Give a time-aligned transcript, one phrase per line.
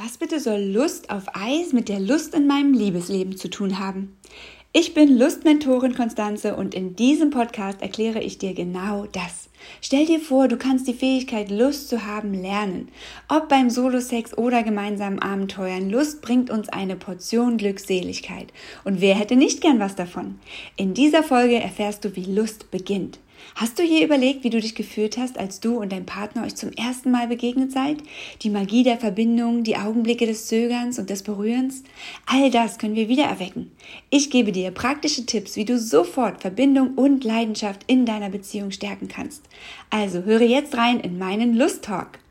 [0.00, 4.16] Was bitte soll Lust auf Eis mit der Lust in meinem Liebesleben zu tun haben?
[4.72, 9.48] Ich bin Lustmentorin Konstanze und in diesem Podcast erkläre ich dir genau das.
[9.80, 12.90] Stell dir vor, du kannst die Fähigkeit, Lust zu haben, lernen.
[13.28, 18.52] Ob beim Solosex oder gemeinsamen Abenteuern, Lust bringt uns eine Portion Glückseligkeit.
[18.84, 20.38] Und wer hätte nicht gern was davon?
[20.76, 23.18] In dieser Folge erfährst du, wie Lust beginnt.
[23.54, 26.54] Hast du je überlegt, wie du dich gefühlt hast, als du und dein Partner euch
[26.54, 27.98] zum ersten Mal begegnet seid?
[28.42, 31.82] Die Magie der Verbindung, die Augenblicke des Zögerns und des Berührens?
[32.26, 33.70] All das können wir wieder erwecken.
[34.10, 39.08] Ich gebe dir praktische Tipps, wie du sofort Verbindung und Leidenschaft in deiner Beziehung stärken
[39.08, 39.42] kannst.
[39.90, 42.18] Also höre jetzt rein in meinen Lust Talk.